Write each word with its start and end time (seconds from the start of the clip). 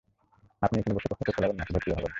আপনি 0.61 0.75
এখানে 0.79 0.95
বসে 0.95 1.07
প্রশ্নোত্তর 1.09 1.35
চালাবেন, 1.35 1.57
নাকি 1.57 1.71
ভর্তিও 1.73 1.95
হবেন? 1.95 2.09